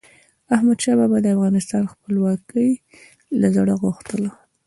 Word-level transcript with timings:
احمدشاه 0.55 0.95
بابا 0.99 1.13
به 1.19 1.19
د 1.21 1.25
افغانستان 1.35 1.83
خپلواکي 1.93 2.67
له 3.39 3.47
زړه 3.55 3.73
غوښتله. 3.81 4.31